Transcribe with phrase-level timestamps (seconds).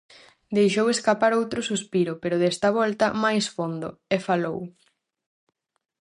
[0.57, 4.59] Deixou escapar outro suspiro, pero desta volta máis fondo, e falou: